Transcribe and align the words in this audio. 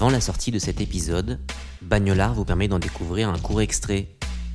Avant 0.00 0.08
la 0.08 0.22
sortie 0.22 0.50
de 0.50 0.58
cet 0.58 0.80
épisode, 0.80 1.38
Bagnolard 1.82 2.32
vous 2.32 2.46
permet 2.46 2.68
d'en 2.68 2.78
découvrir 2.78 3.28
un 3.28 3.36
court 3.36 3.60
extrait. 3.60 4.08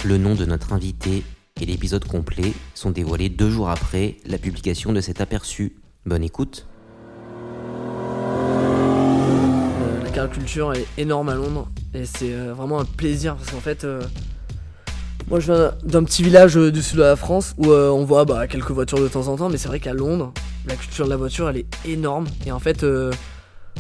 Le 0.04 0.18
nom 0.18 0.34
de 0.34 0.44
notre 0.44 0.74
invité 0.74 1.24
et 1.62 1.66
l'épisode 1.68 2.04
complet 2.04 2.52
sont 2.74 2.90
dévoilés 2.90 3.30
deux 3.30 3.52
jours 3.52 3.70
après 3.70 4.18
la 4.26 4.40
publication 4.40 4.92
de 4.92 5.02
cet 5.02 5.22
aperçu. 5.22 5.76
Bonne 6.08 6.24
écoute. 6.24 6.66
Euh, 9.84 10.04
la 10.04 10.10
cariculture 10.10 10.74
est 10.74 10.88
énorme 10.98 11.30
à 11.30 11.36
Londres 11.36 11.70
et 11.94 12.08
c'est 12.08 12.34
euh, 12.34 12.56
vraiment 12.56 12.80
un 12.80 12.86
plaisir 12.86 13.36
parce 13.36 13.52
qu'en 13.52 13.60
fait, 13.60 13.84
euh, 13.84 14.02
moi 15.30 15.40
je 15.40 15.54
viens 15.54 15.76
d'un 15.84 16.04
petit 16.06 16.24
village 16.24 16.56
du 16.56 16.82
sud 16.82 16.98
de 16.98 17.04
la 17.04 17.16
France 17.16 17.54
où 17.60 17.68
on 17.68 18.04
voit 18.04 18.26
bah, 18.26 18.48
quelques 18.48 18.72
voitures 18.72 19.00
de 19.00 19.08
temps 19.08 19.28
en 19.28 19.36
temps, 19.36 19.50
mais 19.50 19.58
c'est 19.58 19.68
vrai 19.68 19.80
qu'à 19.80 19.94
Londres, 19.94 20.34
la 20.68 20.76
culture 20.76 21.06
de 21.06 21.12
la 21.12 21.18
voiture 21.18 21.50
elle 21.50 21.58
est 21.58 21.68
énorme 21.86 22.26
et 22.48 22.52
en 22.52 22.60
fait, 22.60 22.84
euh, 22.84 23.12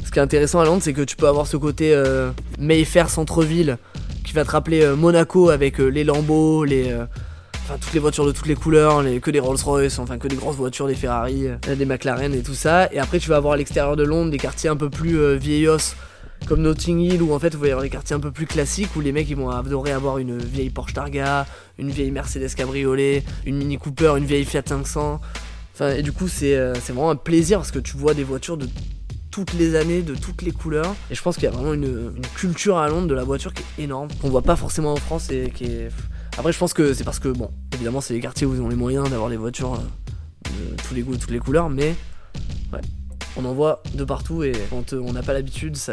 ce 0.03 0.11
qui 0.11 0.19
est 0.19 0.21
intéressant 0.21 0.59
à 0.59 0.65
Londres, 0.65 0.81
c'est 0.83 0.93
que 0.93 1.01
tu 1.01 1.15
peux 1.15 1.27
avoir 1.27 1.47
ce 1.47 1.57
côté 1.57 1.93
euh, 1.93 2.31
Mayfair 2.59 3.09
centre-ville 3.09 3.77
qui 4.23 4.33
va 4.33 4.43
te 4.43 4.51
rappeler 4.51 4.83
euh, 4.83 4.95
Monaco 4.95 5.49
avec 5.49 5.79
euh, 5.79 5.87
les 5.87 6.03
Lambeaux, 6.03 6.63
les 6.65 6.91
euh, 6.91 7.77
toutes 7.81 7.93
les 7.93 7.99
voitures 7.99 8.25
de 8.25 8.31
toutes 8.31 8.47
les 8.47 8.55
couleurs, 8.55 9.01
les, 9.01 9.19
que 9.19 9.31
des 9.31 9.39
Rolls-Royce, 9.39 9.99
enfin 9.99 10.17
que 10.17 10.27
des 10.27 10.35
grosses 10.35 10.55
voitures, 10.55 10.87
des 10.87 10.95
Ferrari, 10.95 11.47
euh, 11.47 11.75
des 11.75 11.85
McLaren 11.85 12.33
et 12.33 12.43
tout 12.43 12.53
ça. 12.53 12.91
Et 12.93 12.99
après, 12.99 13.19
tu 13.19 13.29
vas 13.29 13.37
avoir 13.37 13.53
à 13.53 13.57
l'extérieur 13.57 13.95
de 13.95 14.03
Londres 14.03 14.31
des 14.31 14.37
quartiers 14.37 14.69
un 14.69 14.75
peu 14.75 14.89
plus 14.89 15.17
euh, 15.17 15.35
vieillos, 15.35 15.77
comme 16.47 16.61
Notting 16.61 16.99
Hill, 16.99 17.23
où 17.23 17.33
en 17.33 17.39
fait, 17.39 17.55
vous 17.55 17.65
y 17.65 17.69
avoir 17.69 17.81
des 17.81 17.89
quartiers 17.89 18.15
un 18.15 18.19
peu 18.19 18.31
plus 18.31 18.45
classiques, 18.45 18.95
où 18.95 19.01
les 19.01 19.11
mecs 19.11 19.29
ils 19.29 19.35
vont 19.35 19.49
adorer 19.49 19.91
avoir 19.91 20.19
une 20.19 20.37
vieille 20.37 20.69
Porsche 20.69 20.93
Targa, 20.93 21.47
une 21.79 21.89
vieille 21.89 22.11
Mercedes 22.11 22.53
Cabriolet, 22.55 23.23
une 23.45 23.57
Mini 23.57 23.77
Cooper, 23.77 24.13
une 24.17 24.25
vieille 24.25 24.45
Fiat 24.45 24.63
500. 24.65 25.19
Enfin, 25.73 25.89
et 25.91 26.03
du 26.03 26.11
coup, 26.11 26.27
c'est 26.27 26.55
vraiment 26.87 27.09
un 27.09 27.15
plaisir 27.15 27.57
parce 27.57 27.71
que 27.71 27.79
tu 27.79 27.97
vois 27.97 28.13
des 28.13 28.23
voitures 28.23 28.57
de 28.57 28.67
toutes 29.35 29.53
les 29.55 29.75
années, 29.75 30.01
de 30.01 30.15
toutes 30.15 30.43
les 30.43 30.53
couleurs. 30.53 30.95
Et 31.11 31.15
je 31.15 31.21
pense 31.21 31.35
qu'il 31.35 31.43
y 31.43 31.47
a 31.47 31.51
vraiment 31.51 31.73
une, 31.73 32.13
culture 32.35 32.77
à 32.77 32.87
Londres 32.87 33.07
de 33.07 33.13
la 33.13 33.25
voiture 33.25 33.53
qui 33.53 33.63
est 33.63 33.83
énorme, 33.83 34.07
qu'on 34.21 34.29
voit 34.29 34.41
pas 34.41 34.55
forcément 34.55 34.93
en 34.93 34.95
France 34.95 35.29
et 35.29 35.51
qui 35.53 35.65
est. 35.65 35.89
Après, 36.37 36.53
je 36.53 36.57
pense 36.57 36.73
que 36.73 36.93
c'est 36.93 37.03
parce 37.03 37.19
que, 37.19 37.27
bon, 37.27 37.51
évidemment, 37.73 37.99
c'est 37.99 38.13
les 38.13 38.21
quartiers 38.21 38.47
où 38.47 38.55
ils 38.55 38.61
ont 38.61 38.69
les 38.69 38.77
moyens 38.77 39.09
d'avoir 39.09 39.29
des 39.29 39.35
voitures 39.35 39.73
euh, 39.73 40.71
de 40.71 40.81
tous 40.81 40.93
les 40.93 41.01
goûts, 41.01 41.17
toutes 41.17 41.31
les 41.31 41.39
couleurs, 41.39 41.69
mais 41.69 41.95
ouais, 42.71 42.79
on 43.35 43.43
en 43.43 43.53
voit 43.53 43.83
de 43.93 44.05
partout 44.05 44.41
et 44.43 44.53
quand 44.69 44.93
euh, 44.93 45.03
on 45.05 45.11
n'a 45.11 45.21
pas 45.21 45.33
l'habitude, 45.33 45.75
ça- 45.75 45.91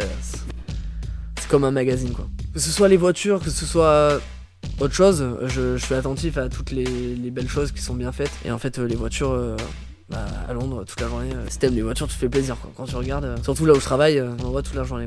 c'est 1.40 1.48
comme 1.48 1.64
un 1.64 1.72
magazine 1.72 2.12
quoi. 2.12 2.28
Que 2.54 2.60
ce 2.60 2.70
soit 2.70 2.86
les 2.86 2.96
voitures, 2.96 3.40
que 3.40 3.50
ce 3.50 3.66
soit 3.66 4.20
autre 4.78 4.94
chose, 4.94 5.27
je, 5.48 5.77
suis 5.78 5.94
attentif 5.96 6.38
à 6.38 6.48
toutes 6.48 6.70
les, 6.70 6.84
les 6.84 7.30
belles 7.32 7.48
choses 7.48 7.72
qui 7.72 7.82
sont 7.82 7.94
bien 7.94 8.12
faites. 8.12 8.30
Et 8.44 8.52
en 8.52 8.58
fait, 8.58 8.78
euh, 8.78 8.86
les 8.86 8.94
voitures. 8.94 9.56
Bah, 10.12 10.27
à 10.48 10.52
Londres 10.52 10.84
toute 10.86 11.00
la 11.00 11.08
journée. 11.08 11.30
Si 11.48 11.58
t'aimes 11.58 11.74
les 11.74 11.82
voitures, 11.82 12.06
tu 12.06 12.14
fais 12.14 12.28
plaisir 12.28 12.56
quoi. 12.60 12.70
Quand 12.77 12.84
tu 12.84 12.94
regardes, 12.96 13.24
euh, 13.24 13.36
surtout 13.42 13.64
là 13.64 13.72
où 13.72 13.80
je 13.80 13.84
travaille, 13.84 14.18
euh, 14.18 14.30
on 14.44 14.50
voit 14.50 14.62
toute 14.62 14.74
la 14.74 14.84
journée. 14.84 15.06